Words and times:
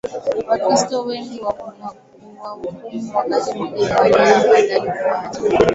Wakristo 0.49 1.01
wengi 1.03 1.41
na 1.41 1.51
kuwahukumu 1.91 3.17
Wakati 3.17 3.57
mwingine 3.57 3.93
waliona 3.95 4.35
afadhali 4.37 4.81
kuwaacha 4.91 5.29